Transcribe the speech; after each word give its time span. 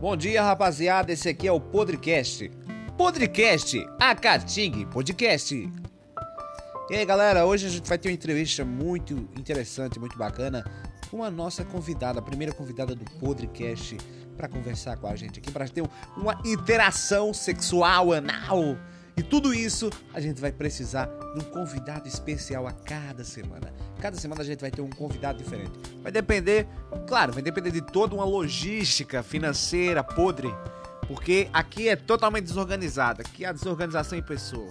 Bom 0.00 0.16
dia, 0.16 0.44
rapaziada. 0.44 1.12
Esse 1.12 1.28
aqui 1.28 1.48
é 1.48 1.50
o 1.50 1.58
Podcast. 1.58 2.48
Podcast, 2.96 3.84
a 3.98 4.14
Cating 4.14 4.86
Podcast. 4.86 5.72
E 6.88 6.94
aí, 6.94 7.04
galera, 7.04 7.44
hoje 7.44 7.66
a 7.66 7.68
gente 7.68 7.88
vai 7.88 7.98
ter 7.98 8.08
uma 8.08 8.14
entrevista 8.14 8.64
muito 8.64 9.28
interessante, 9.36 9.98
muito 9.98 10.16
bacana 10.16 10.64
com 11.10 11.24
a 11.24 11.30
nossa 11.32 11.64
convidada, 11.64 12.20
a 12.20 12.22
primeira 12.22 12.52
convidada 12.52 12.94
do 12.94 13.04
Podcast 13.18 13.96
para 14.36 14.46
conversar 14.46 14.96
com 14.98 15.08
a 15.08 15.16
gente 15.16 15.40
aqui, 15.40 15.50
para 15.50 15.66
ter 15.66 15.82
uma 16.16 16.40
interação 16.44 17.34
sexual 17.34 18.12
anal. 18.12 18.78
E 19.18 19.22
tudo 19.24 19.52
isso 19.52 19.90
a 20.14 20.20
gente 20.20 20.40
vai 20.40 20.52
precisar 20.52 21.06
de 21.06 21.40
um 21.40 21.50
convidado 21.50 22.06
especial 22.06 22.68
a 22.68 22.72
cada 22.72 23.24
semana. 23.24 23.74
Cada 24.00 24.16
semana 24.16 24.42
a 24.42 24.44
gente 24.44 24.60
vai 24.60 24.70
ter 24.70 24.80
um 24.80 24.88
convidado 24.88 25.38
diferente. 25.42 25.72
Vai 26.04 26.12
depender, 26.12 26.68
claro, 27.08 27.32
vai 27.32 27.42
depender 27.42 27.72
de 27.72 27.80
toda 27.80 28.14
uma 28.14 28.24
logística 28.24 29.20
financeira 29.20 30.04
podre, 30.04 30.54
porque 31.08 31.50
aqui 31.52 31.88
é 31.88 31.96
totalmente 31.96 32.44
desorganizado. 32.44 33.22
Aqui 33.22 33.44
é 33.44 33.48
a 33.48 33.52
desorganização 33.52 34.16
em 34.16 34.22
pessoa 34.22 34.70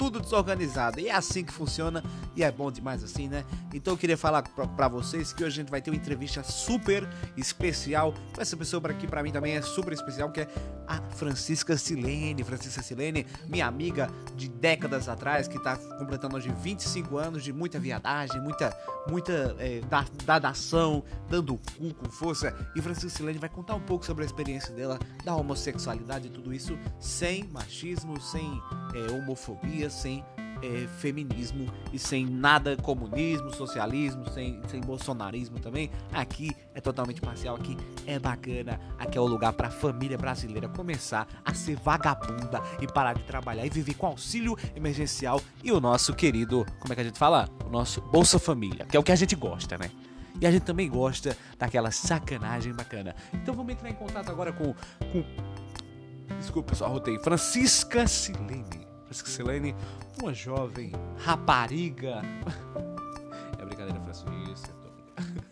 tudo 0.00 0.18
desorganizado. 0.18 0.98
E 0.98 1.08
é 1.08 1.14
assim 1.14 1.44
que 1.44 1.52
funciona 1.52 2.02
e 2.34 2.42
é 2.42 2.50
bom 2.50 2.72
demais 2.72 3.04
assim, 3.04 3.28
né? 3.28 3.44
Então 3.74 3.92
eu 3.92 3.98
queria 3.98 4.16
falar 4.16 4.42
para 4.42 4.88
vocês 4.88 5.30
que 5.30 5.44
hoje 5.44 5.60
a 5.60 5.62
gente 5.62 5.70
vai 5.70 5.82
ter 5.82 5.90
uma 5.90 5.96
entrevista 5.96 6.42
super 6.42 7.06
especial 7.36 8.14
com 8.34 8.40
essa 8.40 8.56
pessoa 8.56 8.80
aqui 8.88 9.06
para 9.06 9.22
mim 9.22 9.30
também 9.30 9.56
é 9.56 9.60
super 9.60 9.92
especial, 9.92 10.32
que 10.32 10.40
é 10.40 10.48
a 10.88 11.02
Francisca 11.16 11.76
Silene. 11.76 12.42
Francisca 12.42 12.82
Silene, 12.82 13.26
minha 13.46 13.66
amiga 13.66 14.10
de 14.34 14.48
décadas 14.48 15.06
atrás, 15.06 15.46
que 15.46 15.62
tá 15.62 15.76
completando 15.76 16.34
hoje 16.34 16.50
25 16.62 17.18
anos 17.18 17.44
de 17.44 17.52
muita 17.52 17.78
viadagem, 17.78 18.40
muita 18.40 18.74
muita 19.06 19.56
é, 19.58 19.80
dadação, 20.24 21.04
dando 21.28 21.58
cu 21.78 21.94
com 21.94 22.10
força. 22.10 22.54
E 22.74 22.80
Francisca 22.80 23.18
Silene 23.18 23.38
vai 23.38 23.48
contar 23.48 23.74
um 23.74 23.80
pouco 23.80 24.04
sobre 24.04 24.22
a 24.22 24.26
experiência 24.26 24.74
dela 24.74 24.98
da 25.24 25.34
homossexualidade 25.34 26.28
e 26.28 26.30
tudo 26.30 26.54
isso 26.54 26.78
sem 26.98 27.44
machismo, 27.44 28.20
sem 28.20 28.62
é, 28.94 29.12
homofobia, 29.12 29.89
sem 29.90 30.24
é, 30.62 30.86
feminismo 30.98 31.66
e 31.92 31.98
sem 31.98 32.26
nada 32.26 32.76
comunismo, 32.76 33.52
socialismo, 33.52 34.30
sem, 34.30 34.60
sem 34.68 34.80
bolsonarismo 34.80 35.58
também. 35.58 35.90
Aqui 36.12 36.50
é 36.74 36.80
totalmente 36.80 37.20
parcial, 37.20 37.56
aqui 37.56 37.76
é 38.06 38.18
bacana, 38.18 38.80
aqui 38.98 39.16
é 39.16 39.20
o 39.20 39.26
lugar 39.26 39.52
para 39.52 39.68
a 39.68 39.70
família 39.70 40.18
brasileira 40.18 40.68
começar 40.68 41.26
a 41.44 41.54
ser 41.54 41.76
vagabunda 41.76 42.62
e 42.80 42.86
parar 42.86 43.14
de 43.14 43.22
trabalhar 43.24 43.64
e 43.64 43.70
viver 43.70 43.94
com 43.94 44.06
auxílio 44.06 44.56
emergencial 44.74 45.40
e 45.62 45.72
o 45.72 45.80
nosso 45.80 46.14
querido, 46.14 46.66
como 46.78 46.92
é 46.92 46.94
que 46.94 47.00
a 47.00 47.04
gente 47.04 47.18
fala? 47.18 47.48
O 47.64 47.70
nosso 47.70 48.00
Bolsa 48.00 48.38
Família, 48.38 48.84
que 48.84 48.96
é 48.96 49.00
o 49.00 49.02
que 49.02 49.12
a 49.12 49.16
gente 49.16 49.34
gosta, 49.34 49.78
né? 49.78 49.90
E 50.40 50.46
a 50.46 50.50
gente 50.50 50.62
também 50.62 50.88
gosta 50.88 51.36
daquela 51.58 51.90
sacanagem 51.90 52.72
bacana. 52.72 53.14
Então 53.32 53.54
vamos 53.54 53.72
entrar 53.72 53.90
em 53.90 53.94
contato 53.94 54.30
agora 54.30 54.52
com. 54.52 54.72
com... 55.12 55.24
Desculpa, 56.38 56.70
pessoal, 56.70 56.92
rotei. 56.92 57.18
Francisca 57.18 58.06
Silene. 58.06 58.89
Francisca 59.10 59.28
Silene, 59.28 59.74
uma 60.22 60.32
jovem 60.32 60.92
rapariga. 61.18 62.22
É 63.58 63.64
brincadeira, 63.64 64.00
Francisca. 64.00 64.72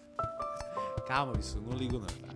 Calma, 1.06 1.34
isso, 1.38 1.60
não 1.60 1.76
ligo 1.76 1.98
não, 1.98 2.06
tá? 2.06 2.34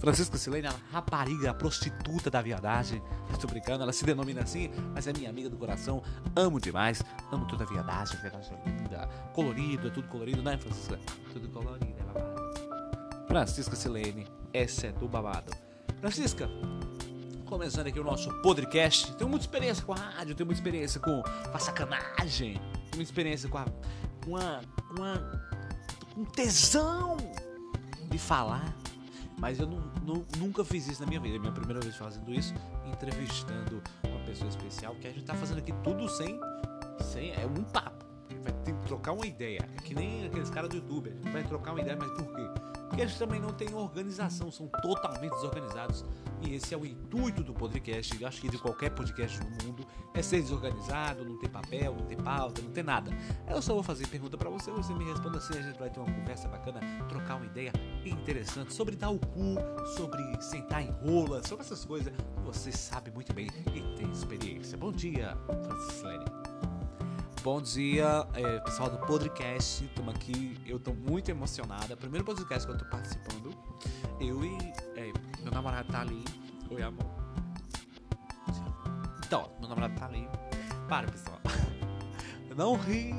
Francisca 0.00 0.36
Silene, 0.36 0.66
é 0.66 0.72
rapariga, 0.90 1.50
a 1.50 1.54
prostituta 1.54 2.28
da 2.28 2.42
viadagem. 2.42 3.00
Estou 3.30 3.48
brincando, 3.48 3.84
ela 3.84 3.92
se 3.92 4.04
denomina 4.04 4.42
assim, 4.42 4.68
mas 4.92 5.06
é 5.06 5.12
minha 5.12 5.30
amiga 5.30 5.48
do 5.48 5.56
coração. 5.56 6.02
Amo 6.34 6.58
demais, 6.58 7.02
amo 7.30 7.46
toda 7.46 7.62
a 7.62 7.66
viadagem, 7.66 8.16
a 8.18 8.20
viadagem 8.20 8.56
é 8.56 8.68
linda, 8.68 9.08
colorido, 9.32 9.86
é 9.86 9.90
tudo 9.90 10.08
colorido, 10.08 10.42
né, 10.42 10.58
Francisca? 10.58 10.98
Tudo 11.32 11.48
colorido, 11.50 11.94
é 12.00 12.02
babado. 12.02 13.26
Francisca 13.28 13.76
Silene, 13.76 14.26
essa 14.52 14.88
é 14.88 14.92
do 14.92 15.06
babado. 15.06 15.52
Francisca, 16.00 16.48
começando 17.52 17.86
aqui 17.86 18.00
o 18.00 18.04
nosso 18.04 18.32
podcast. 18.40 19.14
Tenho 19.14 19.28
muita 19.28 19.44
experiência 19.44 19.84
com 19.84 19.92
a 19.92 19.96
rádio, 19.96 20.34
tenho 20.34 20.46
muita 20.46 20.58
experiência 20.58 20.98
com, 20.98 21.22
com 21.22 21.54
a 21.54 21.58
sacanagem, 21.58 22.54
tenho 22.54 22.96
muita 22.96 23.02
experiência 23.02 23.46
com 23.46 23.58
a. 23.58 23.66
uma. 24.26 24.62
uma. 24.96 25.42
um 26.16 26.24
tesão 26.24 27.18
de 28.08 28.16
falar. 28.16 28.74
Mas 29.36 29.60
eu 29.60 29.66
não, 29.66 29.80
não, 30.02 30.24
nunca 30.38 30.64
fiz 30.64 30.88
isso 30.88 31.02
na 31.02 31.06
minha 31.06 31.20
vida. 31.20 31.36
É 31.36 31.38
minha 31.38 31.52
primeira 31.52 31.78
vez 31.80 31.94
fazendo 31.94 32.32
isso, 32.32 32.54
entrevistando 32.86 33.82
uma 34.02 34.20
pessoa 34.20 34.48
especial, 34.48 34.94
que 34.94 35.06
a 35.06 35.10
gente 35.10 35.24
tá 35.24 35.34
fazendo 35.34 35.58
aqui 35.58 35.74
tudo 35.84 36.08
sem. 36.08 36.40
sem 37.02 37.32
é 37.32 37.44
um 37.44 37.62
papo. 37.64 38.02
A 38.30 38.42
vai 38.44 38.52
ter 38.64 38.72
que 38.72 38.86
trocar 38.86 39.12
uma 39.12 39.26
ideia. 39.26 39.60
É 39.76 39.82
que 39.82 39.94
nem 39.94 40.24
aqueles 40.24 40.48
caras 40.48 40.70
do 40.70 40.76
YouTube. 40.76 41.10
A 41.10 41.12
gente 41.12 41.30
vai 41.30 41.44
trocar 41.44 41.72
uma 41.72 41.82
ideia, 41.82 41.98
mas 41.98 42.10
por 42.12 42.34
quê? 42.34 42.48
Porque 42.92 43.04
eles 43.04 43.16
também 43.16 43.40
não 43.40 43.54
têm 43.54 43.74
organização, 43.74 44.52
são 44.52 44.68
totalmente 44.68 45.32
desorganizados. 45.32 46.04
E 46.42 46.56
esse 46.56 46.74
é 46.74 46.76
o 46.76 46.84
intuito 46.84 47.42
do 47.42 47.54
podcast, 47.54 48.20
eu 48.20 48.28
acho 48.28 48.38
que 48.38 48.50
de 48.50 48.58
qualquer 48.58 48.90
podcast 48.90 49.40
no 49.40 49.48
mundo, 49.64 49.86
é 50.12 50.20
ser 50.20 50.42
desorganizado, 50.42 51.24
não 51.24 51.38
ter 51.38 51.48
papel, 51.48 51.96
não 51.96 52.04
ter 52.04 52.16
pauta, 52.16 52.60
não 52.60 52.70
ter 52.70 52.84
nada. 52.84 53.10
Eu 53.48 53.62
só 53.62 53.72
vou 53.72 53.82
fazer 53.82 54.06
pergunta 54.08 54.36
para 54.36 54.50
você, 54.50 54.70
você 54.70 54.92
me 54.92 55.04
responda 55.04 55.38
assim, 55.38 55.58
a 55.58 55.62
gente 55.62 55.78
vai 55.78 55.88
ter 55.88 56.00
uma 56.00 56.12
conversa 56.12 56.48
bacana, 56.48 56.80
trocar 57.08 57.36
uma 57.36 57.46
ideia 57.46 57.72
interessante 58.04 58.74
sobre 58.74 58.94
dar 58.94 59.08
o 59.08 59.18
cu, 59.18 59.54
sobre 59.96 60.22
sentar 60.42 60.82
em 60.82 60.90
rola, 60.90 61.42
sobre 61.48 61.64
essas 61.64 61.86
coisas 61.86 62.12
que 62.12 62.40
você 62.44 62.70
sabe 62.70 63.10
muito 63.10 63.32
bem 63.32 63.46
e 63.74 63.96
tem 63.96 64.10
experiência. 64.10 64.76
Bom 64.76 64.92
dia, 64.92 65.34
Francislene. 65.46 66.51
Bom 67.42 67.60
dia, 67.60 68.24
é, 68.34 68.60
pessoal 68.60 68.88
do 68.88 69.04
podcast. 69.04 69.84
Estamos 69.84 70.14
aqui, 70.14 70.56
eu 70.64 70.76
estou 70.76 70.94
muito 70.94 71.28
emocionada. 71.28 71.96
Primeiro 71.96 72.24
podcast 72.24 72.64
que 72.64 72.70
eu 72.70 72.76
estou 72.76 72.88
participando. 72.88 73.52
Eu 74.20 74.44
e 74.44 74.56
é, 74.94 75.12
meu 75.42 75.50
namorado 75.50 75.90
tá 75.90 76.02
ali. 76.02 76.24
Oi, 76.70 76.80
amor. 76.80 77.04
Então, 79.26 79.50
meu 79.58 79.68
namorado 79.68 79.92
tá 79.98 80.06
ali. 80.06 80.28
Para, 80.88 81.10
pessoal. 81.10 81.40
Não 82.56 82.76
ri. 82.76 83.12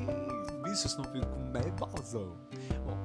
Bicho, 0.63 0.87
senão 0.87 1.03
fico 1.11 1.27
medroso. 1.51 2.37
Bom, 2.85 3.03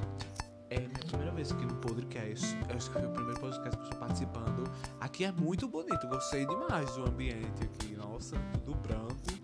é 0.71 0.79
minha 0.79 1.05
primeira 1.05 1.33
vez 1.33 1.51
aqui 1.51 1.67
no 1.67 1.75
podcast. 1.79 2.47
Esse 2.77 2.91
foi 2.91 3.05
o 3.05 3.11
primeiro 3.11 3.41
podcast 3.41 3.77
que 3.77 3.83
eu 3.83 3.85
estou 3.87 3.99
participando. 3.99 4.71
Aqui 5.01 5.25
é 5.25 5.33
muito 5.33 5.67
bonito. 5.67 6.07
Gostei 6.07 6.47
demais 6.47 6.95
do 6.95 7.07
ambiente 7.09 7.65
aqui. 7.65 7.97
Nossa, 7.97 8.37
tudo 8.65 8.77
branco. 8.77 9.38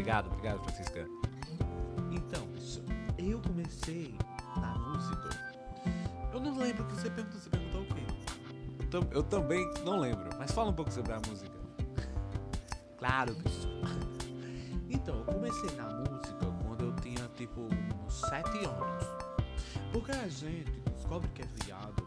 Obrigado, 0.00 0.28
obrigado, 0.28 0.62
Francisca. 0.62 1.06
Então, 2.10 2.48
eu 3.18 3.38
comecei 3.42 4.16
na 4.56 4.78
música. 4.78 5.28
Eu 6.32 6.40
não 6.40 6.56
lembro 6.56 6.84
o 6.84 6.86
que 6.86 6.94
você 6.94 7.10
perguntou. 7.10 7.38
Você 7.38 7.50
perguntou 7.50 7.82
o 7.82 7.84
quê? 7.84 8.02
Eu, 8.90 9.18
eu 9.18 9.22
também 9.22 9.62
não 9.84 10.00
lembro, 10.00 10.30
mas 10.38 10.52
fala 10.52 10.70
um 10.70 10.72
pouco 10.72 10.90
sobre 10.90 11.12
a 11.12 11.20
música. 11.28 11.54
Claro, 12.96 13.34
pessoal. 13.34 13.74
Então, 14.88 15.18
eu 15.18 15.24
comecei 15.26 15.70
na 15.76 15.90
música 15.90 16.46
quando 16.66 16.82
eu 16.82 16.96
tinha 16.96 17.28
tipo 17.36 17.60
uns 18.06 18.20
7 18.20 18.48
anos. 18.64 19.04
Porque 19.92 20.12
a 20.12 20.28
gente 20.28 20.80
descobre 20.94 21.28
que 21.34 21.42
é 21.42 21.46
viado 21.62 22.02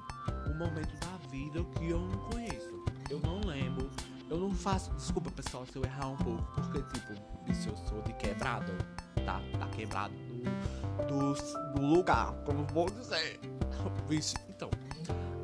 um 0.48 0.58
momento 0.58 0.96
da 1.00 1.16
vida 1.30 1.64
que 1.78 1.92
eu 1.92 2.00
não 2.00 2.18
conheço. 2.32 2.86
Eu 3.08 3.20
não 3.20 3.40
lembro. 3.42 3.88
Eu 4.34 4.40
não 4.40 4.50
faço. 4.50 4.92
Desculpa, 4.96 5.30
pessoal, 5.30 5.64
se 5.72 5.76
eu 5.76 5.86
errar 5.86 6.08
um 6.08 6.18
pouco. 6.18 6.44
Porque, 6.56 6.82
tipo, 6.92 7.54
se 7.54 7.68
eu 7.68 7.78
sou 7.78 8.02
de 8.02 8.14
quebrado. 8.14 8.72
Tá, 9.24 9.40
tá 9.60 9.68
quebrado 9.68 10.16
do, 11.08 11.34
do, 11.36 11.74
do 11.76 11.86
lugar. 11.86 12.34
Como 12.44 12.66
vou 12.66 12.90
dizer. 12.90 13.40
Vixe, 14.10 14.36
então. 14.50 14.72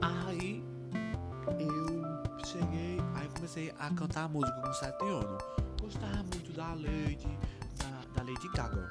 Aí 0.02 0.66
eu 1.60 2.44
cheguei. 2.44 2.98
Aí 3.14 3.30
comecei 3.36 3.72
a 3.78 3.94
cantar 3.94 4.28
música 4.28 4.60
com 4.60 4.74
7 4.74 5.06
anos. 5.06 5.44
Gostava 5.80 6.24
muito 6.24 6.52
da 6.54 6.74
Lady. 6.74 7.38
Da, 7.78 8.24
da 8.24 8.24
Lady 8.24 8.50
Gaga. 8.56 8.90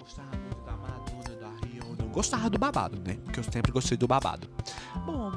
Gostava 0.00 0.36
muito 0.36 0.64
da 0.64 0.72
Madonna, 0.72 1.36
da 1.40 1.64
Rihanna. 1.64 2.12
Gostava 2.12 2.50
do 2.50 2.58
babado, 2.58 2.98
né? 3.06 3.14
Porque 3.24 3.38
eu 3.38 3.44
sempre 3.44 3.70
gostei 3.70 3.96
do 3.96 4.08
babado. 4.08 4.50
Bom, 5.06 5.30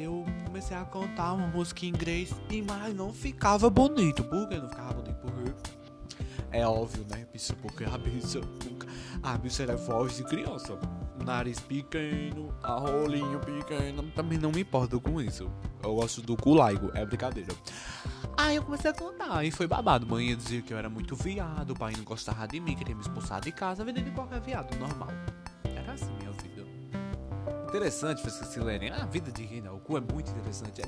eu 0.00 0.24
comecei 0.46 0.76
a 0.76 0.84
cantar 0.84 1.34
uma 1.34 1.46
música 1.46 1.84
em 1.84 1.88
inglês 1.90 2.34
e 2.48 2.62
mais 2.62 2.94
não 2.94 3.12
ficava 3.12 3.68
bonito. 3.68 4.24
Por 4.24 4.48
que 4.48 4.56
não 4.56 4.68
ficava 4.68 4.94
bonito? 4.94 5.16
Porque 5.20 5.70
é 6.52 6.66
óbvio, 6.66 7.06
né, 7.08 7.26
bicho? 7.32 7.54
Porque 7.56 7.84
a 7.84 7.96
bicha 7.96 8.40
nunca. 8.40 8.86
A 9.22 9.38
bicha 9.38 9.62
era 9.62 9.76
voz 9.76 10.16
de 10.16 10.24
criança. 10.24 10.78
Nariz 11.24 11.60
pequeno, 11.60 12.54
a 12.62 12.72
rolinho 12.72 13.38
pequeno. 13.40 14.02
Também 14.12 14.38
não 14.38 14.50
me 14.50 14.62
importo 14.62 15.00
com 15.00 15.20
isso. 15.20 15.50
Eu 15.82 15.94
gosto 15.94 16.22
do 16.22 16.36
culaigo, 16.36 16.90
é 16.94 17.04
brincadeira. 17.04 17.54
Aí 18.36 18.56
eu 18.56 18.62
comecei 18.62 18.90
a 18.90 18.94
cantar 18.94 19.44
e 19.44 19.50
foi 19.50 19.66
babado. 19.66 20.06
Mãe 20.06 20.34
dizia 20.34 20.62
que 20.62 20.72
eu 20.72 20.78
era 20.78 20.88
muito 20.88 21.14
viado, 21.14 21.70
o 21.70 21.78
pai 21.78 21.92
não 21.96 22.04
gostava 22.04 22.48
de 22.48 22.58
mim, 22.58 22.74
queria 22.74 22.94
me 22.94 23.02
expulsar 23.02 23.40
de 23.40 23.52
casa, 23.52 23.84
de 23.84 24.10
qualquer 24.10 24.40
viado, 24.40 24.76
normal. 24.78 25.08
Interessante, 27.70 28.20
Francisca 28.20 28.46
Silene. 28.46 28.90
A 28.90 29.06
vida 29.06 29.30
de 29.30 29.46
quem 29.46 29.62
dá 29.62 29.72
o 29.72 29.78
cu 29.78 29.96
é 29.96 30.00
muito 30.00 30.28
interessante. 30.28 30.82
É, 30.82 30.86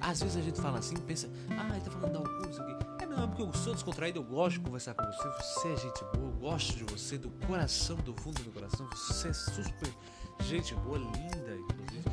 às 0.00 0.20
vezes 0.20 0.36
a 0.36 0.40
gente 0.40 0.60
fala 0.60 0.80
assim, 0.80 0.96
pensa, 0.96 1.30
ah, 1.50 1.68
ele 1.70 1.80
tá 1.80 1.92
falando 1.92 2.12
dar 2.12 2.20
o 2.22 2.24
cu, 2.24 2.50
isso 2.50 2.60
aqui. 2.60 2.76
É 2.98 3.06
não, 3.06 3.28
porque 3.28 3.42
eu 3.42 3.52
sou 3.52 3.72
descontraído, 3.72 4.18
eu 4.18 4.24
gosto 4.24 4.58
de 4.58 4.64
conversar 4.64 4.94
com 4.94 5.04
você, 5.04 5.28
você 5.28 5.72
é 5.72 5.76
gente 5.76 6.04
boa, 6.12 6.26
eu 6.26 6.32
gosto 6.32 6.76
de 6.76 6.84
você, 6.92 7.16
do 7.16 7.30
coração, 7.46 7.96
do 7.98 8.12
fundo 8.14 8.42
do 8.42 8.50
coração, 8.50 8.84
você 8.90 9.28
é 9.28 9.32
super 9.32 9.94
gente 10.40 10.74
boa, 10.74 10.98
linda, 10.98 11.56
inclusive. 11.70 12.04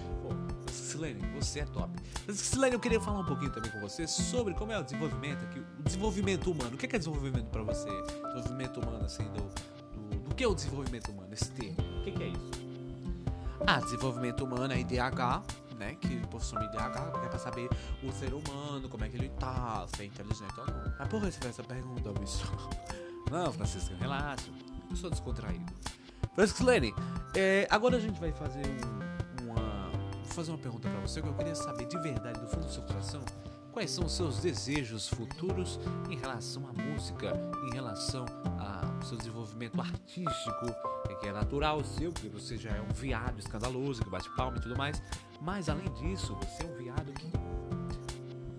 Silene, 0.71 1.19
você 1.35 1.61
é 1.61 1.65
top. 1.65 1.91
Silene, 2.31 2.73
eu 2.75 2.79
queria 2.79 3.01
falar 3.01 3.21
um 3.21 3.25
pouquinho 3.25 3.51
também 3.51 3.71
com 3.71 3.79
você 3.79 4.05
sobre 4.05 4.53
como 4.53 4.71
é 4.71 4.79
o 4.79 4.83
desenvolvimento 4.83 5.43
aqui, 5.45 5.59
o 5.79 5.83
desenvolvimento 5.83 6.51
humano. 6.51 6.75
O 6.75 6.77
que 6.77 6.85
é, 6.85 6.89
que 6.89 6.95
é 6.95 6.99
desenvolvimento 6.99 7.47
para 7.47 7.63
você? 7.63 7.89
Desenvolvimento 8.35 8.79
humano, 8.81 9.05
assim, 9.05 9.23
do, 9.23 9.41
do, 9.99 10.29
do, 10.29 10.35
que 10.35 10.43
é 10.43 10.47
o 10.47 10.53
desenvolvimento 10.53 11.09
humano, 11.09 11.33
esse 11.33 11.49
termo? 11.51 11.77
O 11.99 12.03
que, 12.03 12.11
que 12.11 12.23
é 12.23 12.27
isso? 12.27 12.60
Ah, 13.67 13.79
desenvolvimento 13.79 14.43
humano 14.43 14.73
é 14.73 14.79
IDH, 14.79 15.43
né? 15.77 15.95
Que 15.95 16.15
professor 16.27 16.61
IDH 16.63 17.23
é 17.23 17.27
pra 17.27 17.39
saber 17.39 17.69
o 18.03 18.11
ser 18.11 18.33
humano, 18.33 18.89
como 18.89 19.03
é 19.03 19.09
que 19.09 19.17
ele 19.17 19.29
tá, 19.29 19.85
se 19.95 20.01
é 20.01 20.05
inteligente 20.05 20.53
ou 20.59 20.65
não. 20.65 20.93
Mas 20.97 21.07
por 21.07 21.19
que 21.21 21.31
você 21.31 21.39
fez 21.39 21.59
essa 21.59 21.63
pergunta, 21.63 22.11
bicho? 22.13 22.45
Não, 23.31 23.49
Francisco, 23.53 23.95
relaxa. 23.97 24.51
Eu 24.89 24.95
sou 24.97 25.09
descontraído. 25.09 25.71
Francisco 26.35 26.65
Lene, 26.65 26.93
é, 27.33 27.65
agora 27.69 27.95
a 27.95 27.99
gente 27.99 28.19
vai 28.19 28.31
fazer 28.33 28.61
um, 28.67 29.51
uma. 29.51 29.89
Vou 29.89 30.33
fazer 30.33 30.51
uma 30.51 30.57
pergunta 30.57 30.89
para 30.89 30.99
você 30.99 31.21
que 31.21 31.27
eu 31.29 31.33
queria 31.33 31.55
saber 31.55 31.85
de 31.85 31.97
verdade, 31.99 32.41
do 32.41 32.47
fundo 32.47 32.65
do 32.65 32.71
seu 32.71 32.83
coração, 32.83 33.21
quais 33.71 33.89
são 33.91 34.05
os 34.05 34.15
seus 34.15 34.39
desejos 34.39 35.07
futuros 35.07 35.79
em 36.09 36.17
relação 36.17 36.67
à 36.67 36.73
música, 36.73 37.33
em 37.69 37.73
relação 37.73 38.25
ao 38.59 38.80
seu 39.03 39.17
desenvolvimento 39.17 39.79
artístico, 39.79 40.65
que 41.19 41.27
é 41.27 41.31
natural 41.31 41.83
seu, 41.83 42.11
porque 42.11 42.29
você 42.29 42.57
já 42.57 42.71
é 42.71 42.81
um 42.81 42.93
viado 42.93 43.39
escandaloso, 43.39 44.01
que 44.03 44.09
bate 44.09 44.29
palma 44.35 44.57
e 44.57 44.61
tudo 44.61 44.77
mais. 44.77 45.01
Mas 45.41 45.69
além 45.69 45.91
disso, 45.93 46.35
você 46.35 46.63
é 46.63 46.67
um 46.67 46.77
viado 46.77 47.13
que 47.13 47.31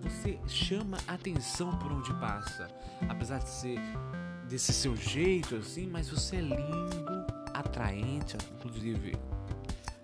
você 0.09 0.39
chama 0.47 0.97
atenção 1.07 1.77
por 1.79 1.91
onde 1.91 2.13
passa. 2.15 2.67
Apesar 3.09 3.39
de 3.39 3.49
ser 3.49 3.79
desse 4.47 4.71
seu 4.71 4.95
jeito 4.95 5.55
assim, 5.55 5.87
mas 5.87 6.09
você 6.09 6.37
é 6.37 6.41
lindo, 6.41 7.25
atraente, 7.53 8.37
inclusive. 8.57 9.15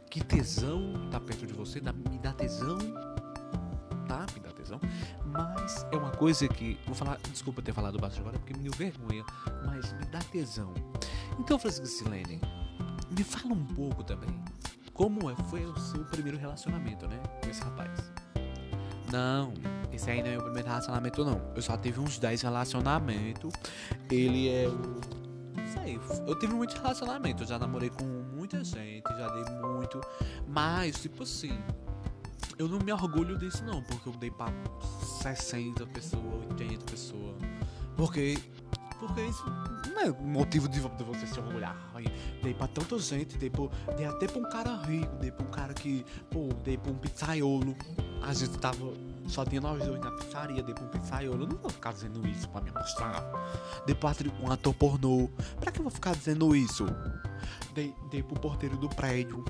Que 0.09 0.23
tesão 0.23 1.09
tá 1.11 1.19
perto 1.19 1.45
de 1.45 1.53
você, 1.53 1.79
dá, 1.79 1.93
me 1.93 2.17
dá 2.17 2.33
tesão, 2.33 2.79
tá? 4.07 4.25
Me 4.33 4.39
dá 4.39 4.48
Mas 5.25 5.85
é 5.91 5.97
uma 5.97 6.11
coisa 6.11 6.47
que. 6.47 6.77
Vou 6.85 6.95
falar. 6.95 7.17
Desculpa 7.31 7.61
ter 7.61 7.73
falado 7.73 7.97
baixo 7.97 8.19
agora 8.19 8.37
porque 8.37 8.53
me 8.53 8.63
deu 8.63 8.73
vergonha. 8.73 9.23
Mas 9.65 9.93
me 9.93 10.05
dá 10.05 10.19
tesão. 10.19 10.73
Então, 11.39 11.57
Francisco 11.57 11.87
Silene, 11.87 12.41
me 13.09 13.23
fala 13.23 13.53
um 13.53 13.65
pouco 13.65 14.03
também. 14.03 14.29
Como 14.93 15.29
é, 15.29 15.35
foi 15.49 15.65
o 15.65 15.77
seu 15.79 16.03
primeiro 16.05 16.37
relacionamento, 16.37 17.07
né? 17.07 17.17
Com 17.41 17.49
esse 17.49 17.61
rapaz. 17.61 18.11
Não, 19.11 19.53
esse 19.91 20.09
aí 20.11 20.21
não 20.21 20.29
é 20.29 20.37
o 20.37 20.43
primeiro 20.43 20.67
relacionamento, 20.67 21.25
não. 21.25 21.41
Eu 21.55 21.61
só 21.61 21.75
tive 21.77 21.99
uns 21.99 22.19
10 22.19 22.41
relacionamentos. 22.41 23.53
Ele 24.11 24.49
é 24.49 24.67
o. 24.67 25.19
Sei, 25.73 25.99
eu 26.27 26.37
tive 26.37 26.53
muitos 26.53 26.75
relacionamentos. 26.75 27.47
Já 27.47 27.57
namorei 27.57 27.89
com 27.89 28.05
muita 28.05 28.63
gente, 28.63 29.07
já 29.07 29.27
dei 29.29 29.55
muito. 29.55 30.01
Mas, 30.47 31.01
tipo 31.01 31.23
assim, 31.23 31.57
eu 32.59 32.67
não 32.67 32.77
me 32.79 32.91
orgulho 32.91 33.37
disso, 33.37 33.63
não. 33.63 33.81
Porque 33.81 34.09
eu 34.09 34.13
dei 34.13 34.29
pra 34.29 34.51
60 35.21 35.87
pessoas, 35.87 36.45
80 36.51 36.85
pessoas. 36.91 37.35
Porque. 37.95 38.37
Porque 38.99 39.21
isso 39.21 39.45
não 39.93 40.01
é 40.01 40.09
motivo 40.09 40.67
de 40.67 40.81
você 40.81 41.25
se 41.25 41.39
orgulhar. 41.39 41.73
Dei 42.43 42.53
pra 42.53 42.67
tanta 42.67 42.99
gente, 42.99 43.37
dei, 43.37 43.49
pra, 43.49 43.63
dei 43.95 44.05
até 44.05 44.27
pra 44.27 44.39
um 44.39 44.49
cara 44.49 44.75
rico, 44.75 45.15
dei 45.15 45.31
pra 45.31 45.45
um 45.45 45.49
cara 45.49 45.73
que. 45.73 46.05
Pô, 46.29 46.49
dei 46.65 46.77
pra 46.77 46.91
um 46.91 46.95
pizzaiolo. 46.95 47.75
A 48.21 48.33
gente 48.33 48.57
tava. 48.59 48.93
Só 49.29 49.45
tinha 49.45 49.61
nós 49.61 49.85
dois 49.85 50.01
na 50.01 50.11
pizzaria, 50.11 50.61
dei 50.61 50.75
pra 50.75 50.83
um 50.83 50.89
pizzaiolo. 50.89 51.43
Eu 51.43 51.47
não 51.47 51.57
vou 51.57 51.71
ficar 51.71 51.93
dizendo 51.93 52.27
isso 52.27 52.49
pra 52.49 52.59
me 52.59 52.71
mostrar. 52.71 53.23
Dei 53.85 53.95
pra 53.95 54.13
um 54.41 54.51
ator 54.51 54.73
pornô. 54.73 55.29
Pra 55.61 55.71
que 55.71 55.79
eu 55.79 55.83
vou 55.83 55.91
ficar 55.91 56.13
dizendo 56.13 56.53
isso? 56.53 56.85
Dei, 57.73 57.95
dei 58.11 58.21
pro 58.21 58.37
porteiro 58.37 58.75
do 58.75 58.89
prédio. 58.89 59.45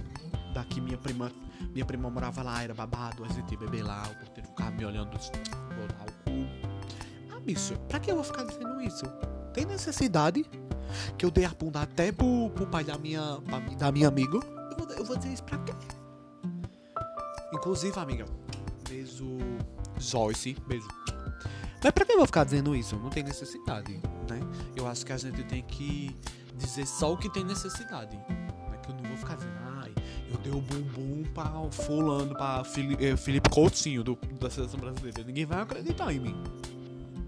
Daqui 0.54 0.82
minha 0.82 0.98
prima. 0.98 1.32
Minha 1.74 1.86
prima 1.86 2.10
morava 2.10 2.42
lá, 2.42 2.64
era 2.64 2.74
babado, 2.74 3.24
a 3.26 3.28
gente 3.28 3.58
beber 3.58 3.84
lá, 3.84 4.04
o 4.04 4.16
porteiro 4.16 4.48
ficava 4.48 4.72
me 4.72 4.86
olhando, 4.86 5.12
botar 5.12 6.06
o 6.06 6.14
cu. 6.24 7.36
Ah, 7.36 7.40
bicho, 7.42 7.78
pra 7.90 8.00
que 8.00 8.10
eu 8.10 8.16
vou 8.16 8.24
ficar 8.24 8.46
dizendo 8.46 8.82
isso? 8.82 9.06
Tem 9.54 9.66
necessidade? 9.66 10.46
Que 11.18 11.26
eu 11.26 11.30
dei 11.30 11.46
a 11.46 11.50
bunda 11.50 11.82
até 11.82 12.12
pro, 12.12 12.50
pro 12.52 12.66
pai 12.66 12.84
da 12.84 12.98
minha, 12.98 13.40
da 13.78 13.92
minha 13.92 14.08
amiga. 14.08 14.38
Eu 14.38 14.78
vou, 14.78 14.90
eu 14.96 15.04
vou 15.04 15.18
dizer 15.18 15.34
isso 15.34 15.44
pra 15.44 15.58
quê? 15.60 15.74
Inclusive, 17.54 18.00
amiga, 18.00 18.26
beijo 18.88 19.38
Joyce, 19.98 20.56
beijo. 20.68 20.88
Mas 21.84 21.92
pra 21.92 22.06
que 22.06 22.12
eu 22.12 22.18
vou 22.18 22.26
ficar 22.26 22.44
dizendo 22.44 22.76
isso? 22.76 22.96
Não 22.98 23.10
tem 23.10 23.24
necessidade, 23.24 23.94
né? 24.30 24.40
Eu 24.76 24.88
acho 24.88 25.06
que 25.06 25.14
a 25.14 25.18
gente 25.18 25.44
tem 25.44 25.62
que 25.64 26.16
dizer 26.56 26.86
só 26.86 27.14
o 27.14 27.18
que 27.18 27.30
tem 27.30 27.44
necessidade. 27.44 28.18
É 28.18 28.78
que 28.78 28.92
eu 28.92 28.96
não 28.96 29.04
vou 29.04 29.18
ficar 29.18 29.36
dizendo, 29.36 29.59
ai, 30.50 30.56
eu 30.56 30.62
dei 30.62 30.80
o 30.80 30.82
bumbum 30.82 31.24
pra 31.34 31.46
fulano, 31.72 32.34
pra 32.34 32.64
Felipe, 32.64 33.06
eh, 33.06 33.16
Felipe 33.16 33.50
Coutinho 33.50 34.04
do, 34.04 34.16
da 34.40 34.50
seleção 34.50 34.80
brasileira. 34.80 35.24
Ninguém 35.24 35.46
vai 35.46 35.62
acreditar 35.62 36.12
em 36.12 36.20
mim. 36.20 36.44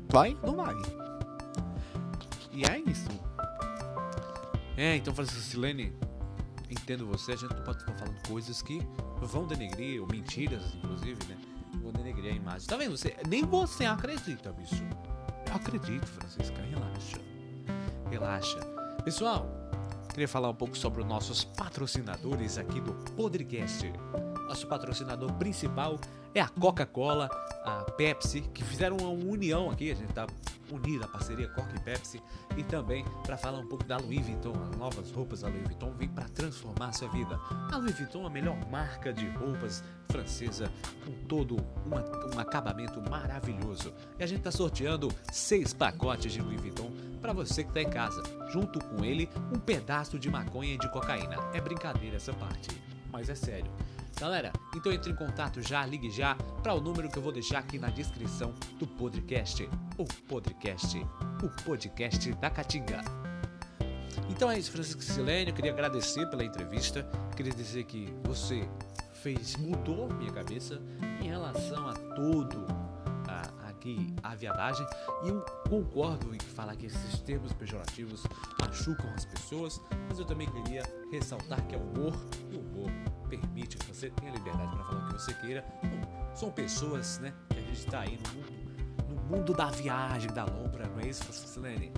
Vai? 0.09 0.35
Não 0.43 0.55
vai. 0.55 0.75
E 2.51 2.65
é 2.65 2.79
isso. 2.79 3.09
É, 4.75 4.95
então 4.95 5.13
Francisco 5.13 5.41
Silene, 5.41 5.93
entendo 6.69 7.05
você, 7.05 7.33
a 7.33 7.35
gente 7.35 7.53
não 7.53 7.63
pode 7.63 7.79
ficar 7.79 7.93
falando 7.93 8.27
coisas 8.27 8.61
que 8.61 8.81
vão 9.21 9.45
denegrir, 9.45 10.01
ou 10.01 10.07
mentiras, 10.07 10.73
inclusive, 10.75 11.23
né? 11.27 11.37
Vão 11.81 11.91
denegrir 11.91 12.33
a 12.33 12.35
imagem. 12.35 12.67
Tá 12.67 12.75
vendo? 12.75 12.97
Você, 12.97 13.15
nem 13.27 13.45
você 13.45 13.85
acredita, 13.85 14.51
bicho. 14.51 14.83
Eu 15.47 15.55
acredito, 15.55 16.05
Francisca, 16.05 16.61
relaxa. 16.61 17.17
Relaxa. 18.09 18.59
Pessoal, 19.03 19.60
queria 20.11 20.27
falar 20.27 20.49
um 20.49 20.55
pouco 20.55 20.77
sobre 20.77 21.01
os 21.01 21.07
nossos 21.07 21.43
patrocinadores 21.43 22.57
aqui 22.57 22.81
do 22.81 22.93
Podcast. 23.15 23.91
Nosso 24.45 24.67
patrocinador 24.67 25.31
principal 25.33 25.97
é 26.35 26.41
a 26.41 26.49
Coca-Cola, 26.49 27.29
a 27.63 27.83
Pepsi, 27.91 28.41
que 28.53 28.63
fizeram 28.63 28.97
uma 28.97 29.09
união 29.09 29.69
aqui, 29.71 29.89
a 29.89 29.95
gente 29.95 30.11
tá 30.11 30.27
unida, 30.69 31.05
a 31.05 31.07
parceria 31.07 31.47
Coca 31.49 31.75
e 31.75 31.79
Pepsi, 31.79 32.21
e 32.57 32.63
também 32.63 33.05
para 33.23 33.37
falar 33.37 33.59
um 33.59 33.67
pouco 33.67 33.85
da 33.85 33.97
Louis 33.97 34.25
Vuitton, 34.25 34.53
as 34.69 34.77
novas 34.77 35.11
roupas 35.11 35.41
da 35.41 35.47
Louis 35.47 35.63
Vuitton 35.63 35.91
vêm 35.97 36.09
para 36.09 36.27
transformar 36.29 36.93
sua 36.93 37.09
vida. 37.09 37.39
A 37.71 37.77
Louis 37.77 37.97
Vuitton 37.97 38.23
é 38.23 38.27
a 38.27 38.29
melhor 38.29 38.57
marca 38.69 39.13
de 39.13 39.27
roupas 39.29 39.83
francesa, 40.09 40.69
com 41.05 41.11
todo 41.27 41.57
um 41.85 42.39
acabamento 42.39 43.01
maravilhoso. 43.09 43.93
E 44.19 44.23
a 44.23 44.27
gente 44.27 44.39
está 44.39 44.51
sorteando 44.51 45.09
seis 45.31 45.73
pacotes 45.73 46.33
de 46.33 46.41
Louis 46.41 46.59
Vuitton 46.59 46.91
para 47.21 47.33
você 47.33 47.63
que 47.63 47.69
está 47.69 47.81
em 47.81 47.89
casa, 47.89 48.23
junto 48.49 48.79
com 48.79 49.05
ele 49.05 49.29
um 49.53 49.59
pedaço 49.59 50.17
de 50.17 50.29
maconha 50.29 50.73
e 50.73 50.77
de 50.77 50.91
cocaína. 50.91 51.37
É 51.53 51.61
brincadeira 51.61 52.17
essa 52.17 52.33
parte, 52.33 52.69
mas 53.11 53.29
é 53.29 53.35
sério. 53.35 53.71
Galera, 54.19 54.51
então 54.75 54.91
entre 54.91 55.11
em 55.11 55.15
contato 55.15 55.61
já, 55.61 55.85
ligue 55.85 56.11
já 56.11 56.35
para 56.61 56.73
o 56.73 56.81
número 56.81 57.09
que 57.09 57.17
eu 57.17 57.23
vou 57.23 57.31
deixar 57.31 57.59
aqui 57.59 57.79
na 57.79 57.89
descrição 57.89 58.53
do 58.77 58.85
podcast. 58.85 59.69
O 59.97 60.05
podcast, 60.27 60.97
o 61.43 61.63
podcast 61.63 62.33
da 62.33 62.49
Caatinga. 62.49 63.01
Então 64.29 64.49
é 64.49 64.57
isso, 64.57 64.71
Francisco 64.71 65.01
Silênio. 65.01 65.53
Queria 65.53 65.71
agradecer 65.71 66.29
pela 66.29 66.43
entrevista. 66.43 67.07
Queria 67.35 67.53
dizer 67.53 67.85
que 67.85 68.13
você 68.23 68.67
fez, 69.13 69.55
mudou 69.55 70.11
minha 70.13 70.31
cabeça 70.31 70.81
em 71.21 71.27
relação 71.27 71.87
a 71.87 71.93
tudo 71.93 72.90
aqui 73.81 74.13
a 74.21 74.35
viadagem. 74.35 74.85
E 75.23 75.29
eu 75.29 75.41
concordo 75.67 76.33
em 76.35 76.39
falar 76.39 76.75
que 76.75 76.85
esses 76.85 77.19
termos 77.21 77.51
pejorativos 77.53 78.23
machucam 78.61 79.09
as 79.15 79.25
pessoas, 79.25 79.81
mas 80.07 80.19
eu 80.19 80.25
também 80.25 80.47
queria 80.49 80.83
ressaltar 81.11 81.65
que 81.67 81.75
é 81.75 81.77
humor 81.77 82.13
e 82.51 82.55
o 82.55 82.59
humor 82.59 82.91
permite 83.27 83.77
que 83.77 83.85
você 83.87 84.11
tenha 84.11 84.31
liberdade 84.31 84.75
para 84.75 84.85
falar 84.85 85.05
o 85.05 85.07
que 85.07 85.13
você 85.21 85.33
queira. 85.33 85.65
Bom, 85.83 86.31
são 86.35 86.51
pessoas, 86.51 87.19
né, 87.19 87.33
que 87.49 87.57
a 87.57 87.61
gente 87.61 87.79
está 87.79 88.01
aí 88.01 88.17
no 88.17 88.33
mundo, 88.35 88.61
no 89.09 89.37
mundo 89.37 89.53
da 89.53 89.65
viagem, 89.71 90.31
da 90.31 90.45
lombra, 90.45 90.87
não 90.87 90.99
é 90.99 91.07
isso, 91.07 91.31
Silene? 91.33 91.91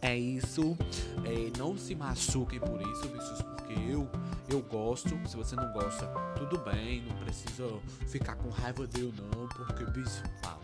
É 0.00 0.16
isso. 0.16 0.78
É, 1.24 1.58
não 1.58 1.76
se 1.76 1.94
machuquem 1.94 2.60
por 2.60 2.80
isso, 2.80 3.08
bichos, 3.08 3.42
porque 3.42 3.72
eu 3.72 4.08
eu 4.48 4.62
gosto. 4.62 5.10
Se 5.28 5.36
você 5.36 5.54
não 5.54 5.70
gosta, 5.72 6.06
tudo 6.38 6.58
bem, 6.58 7.02
não 7.02 7.16
precisa 7.16 7.68
ficar 8.06 8.34
com 8.36 8.48
raiva 8.48 8.86
dele 8.86 9.12
não, 9.18 9.46
porque 9.48 9.84
bicho, 9.84 10.22
ah. 10.44 10.57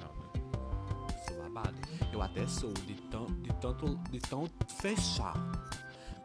Eu 2.14 2.22
até 2.22 2.46
sou 2.46 2.72
de 2.72 2.94
tão, 3.10 3.26
de 3.26 3.52
tanto, 3.54 3.96
de 4.08 4.20
tão 4.20 4.48
fechar. 4.80 5.34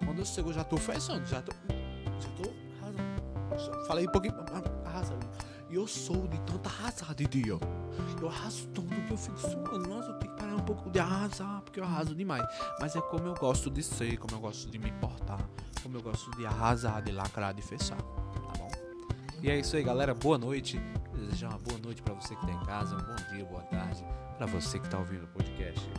Quando 0.06 0.20
eu 0.20 0.26
chego, 0.26 0.54
já 0.54 0.64
tô 0.64 0.78
fechando, 0.78 1.26
já 1.26 1.42
tô, 1.42 1.52
já 1.52 2.30
tô 2.38 2.50
Falei 3.88 4.08
um 4.08 4.12
pouquinho. 4.12 4.36
Arrasando. 4.86 5.28
E 5.68 5.74
eu 5.74 5.88
sou 5.88 6.28
de 6.28 6.40
tanta 6.42 6.70
arrasar 6.70 7.16
de 7.16 7.26
dia. 7.26 7.58
Eu 8.22 8.30
arraso 8.30 8.68
tanto 8.68 8.88
que 8.88 9.12
eu 9.12 9.18
fico 9.18 9.40
suando. 9.40 9.90
Nossa, 9.90 10.10
eu 10.10 10.20
tenho 10.20 10.32
que 10.36 10.40
parar 10.40 10.56
um 10.56 10.64
pouco 10.64 10.92
de 10.92 11.00
arrasar, 11.00 11.62
porque 11.64 11.80
eu 11.80 11.84
arraso 11.84 12.14
demais. 12.14 12.44
Mas 12.80 12.96
é 12.96 13.02
como 13.02 13.26
eu 13.26 13.34
gosto 13.34 13.72
de 13.72 13.82
ser, 13.82 14.16
como 14.18 14.36
eu 14.36 14.40
gosto 14.40 14.70
de 14.70 14.78
me 14.78 14.92
portar, 14.92 15.40
como 15.82 15.98
eu 15.98 16.04
gosto 16.04 16.30
de 16.38 16.46
arrasar, 16.46 17.02
de 17.02 17.12
lacrar, 17.12 17.52
de 17.52 17.64
fechar. 17.64 17.98
Tá 17.98 18.54
bom? 18.60 18.70
E 19.42 19.50
é 19.50 19.60
isso 19.60 19.76
aí, 19.76 19.84
galera. 19.84 20.14
Boa 20.14 20.38
noite. 20.38 20.80
Desejar 21.20 21.50
uma 21.50 21.60
boa 21.60 21.80
noite 21.80 22.02
para 22.02 22.14
você 22.14 22.36
que 22.36 22.46
tá 22.46 22.52
em 22.52 22.66
casa, 22.66 22.96
um 22.96 23.00
bom 23.00 23.36
dia, 23.36 23.46
boa 23.46 23.62
tarde 23.64 24.06
para 24.38 24.46
você 24.46 24.80
que 24.80 24.88
tá 24.88 24.98
ouvindo 24.98 25.26
o 25.26 25.28
podcast. 25.28 25.90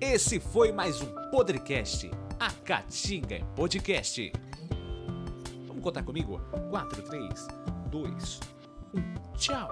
Esse 0.00 0.40
foi 0.40 0.72
mais 0.72 1.00
um 1.00 1.06
Podcast, 1.30 2.10
a 2.40 2.50
Catinga 2.50 3.44
Podcast. 3.54 4.32
Vamos 5.66 5.82
contar 5.82 6.02
comigo? 6.02 6.40
4, 6.70 7.02
3, 7.02 7.48
2, 7.90 8.40
Tchau! 9.36 9.68